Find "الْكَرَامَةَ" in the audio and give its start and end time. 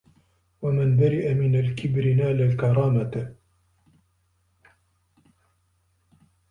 2.41-3.35